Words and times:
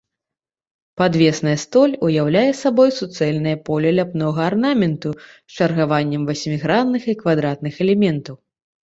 Падвесная 0.99 1.51
столь 1.63 1.91
уяўляе 2.07 2.47
сабой 2.61 2.89
суцэльнае 2.99 3.53
поле 3.67 3.89
ляпнога 3.97 4.41
арнаменту 4.51 5.09
з 5.27 5.51
чаргаваннем 5.59 6.23
васьмігранных 6.31 7.03
і 7.15 7.17
квадратных 7.21 7.73
элементаў. 7.87 8.35